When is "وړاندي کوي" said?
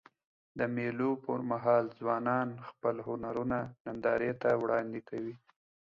4.63-5.35